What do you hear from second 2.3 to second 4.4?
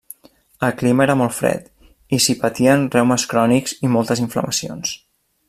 patien reumes crònics i moltes